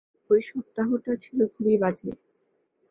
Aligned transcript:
ঐ 0.29 0.35
সপ্তাহটা 0.41 1.11
ছিল 1.15 1.39
খুবই 1.47 1.75
বাজে। 1.77 2.09